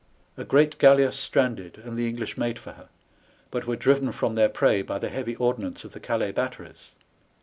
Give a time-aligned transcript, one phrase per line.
[0.35, 2.89] A great galleas stranded, and the English made for her,
[3.51, 6.89] but were driven from then: prey by the heavy ordnance of the Calais batteries.